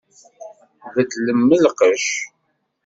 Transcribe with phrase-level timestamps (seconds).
[0.95, 2.09] Beddlem lqecc!